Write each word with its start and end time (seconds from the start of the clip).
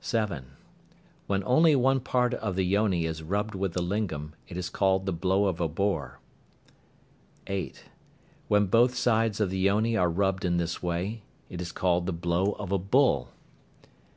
(7). 0.00 0.46
When 1.28 1.44
only 1.44 1.76
one 1.76 2.00
part 2.00 2.34
of 2.34 2.56
the 2.56 2.64
yoni 2.64 3.04
is 3.04 3.22
rubbed 3.22 3.54
with 3.54 3.72
the 3.72 3.80
lingam, 3.80 4.34
it 4.48 4.56
is 4.56 4.68
called 4.68 5.06
the 5.06 5.12
"blow 5.12 5.44
of 5.44 5.60
a 5.60 5.68
boar." 5.68 6.18
(8). 7.46 7.84
When 8.48 8.66
both 8.66 8.96
sides 8.96 9.38
of 9.38 9.48
the 9.50 9.60
yoni 9.60 9.96
are 9.96 10.10
rubbed 10.10 10.44
in 10.44 10.56
this 10.56 10.82
way, 10.82 11.22
it 11.48 11.60
is 11.60 11.70
called 11.70 12.06
the 12.06 12.12
"blow 12.12 12.54
of 12.54 12.72
a 12.72 12.78
bull." 12.78 13.30